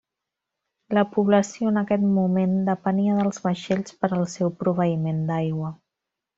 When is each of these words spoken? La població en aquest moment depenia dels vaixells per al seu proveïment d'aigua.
La 0.97 1.03
població 1.15 1.73
en 1.73 1.77
aquest 1.81 2.07
moment 2.15 2.57
depenia 2.71 3.19
dels 3.21 3.39
vaixells 3.45 3.97
per 4.01 4.11
al 4.21 4.27
seu 4.37 4.53
proveïment 4.65 5.25
d'aigua. 5.33 5.75